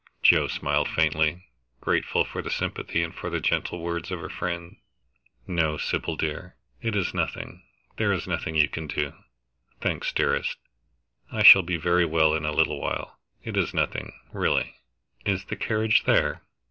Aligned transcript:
Joe 0.23 0.47
smiled 0.47 0.89
faintly, 0.89 1.45
grateful 1.79 2.25
for 2.25 2.41
the 2.41 2.49
sympathy 2.49 3.03
and 3.03 3.13
for 3.13 3.29
the 3.29 3.39
gentle 3.39 3.81
words 3.83 4.09
of 4.09 4.19
her 4.19 4.29
friend. 4.31 4.77
"No, 5.45 5.77
Sybil 5.77 6.15
dear. 6.15 6.55
It 6.81 6.95
is 6.95 7.13
nothing 7.13 7.61
there 7.97 8.11
is 8.11 8.25
nothing 8.27 8.55
you 8.55 8.67
can 8.67 8.87
do. 8.87 9.13
Thanks, 9.79 10.11
dearest 10.11 10.57
I 11.31 11.43
shall 11.43 11.61
be 11.61 11.77
very 11.77 12.05
well 12.05 12.33
in 12.33 12.45
a 12.45 12.51
little 12.51 12.81
while. 12.81 13.19
It 13.43 13.55
is 13.55 13.75
nothing, 13.75 14.19
really. 14.33 14.73
Is 15.23 15.45
the 15.45 15.55
carriage 15.55 16.03
there?" 16.05 16.41